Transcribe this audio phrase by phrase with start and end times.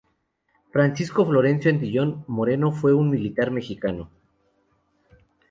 [0.71, 4.09] Francisco Florencio Antillón Moreno fue un militar mexicano.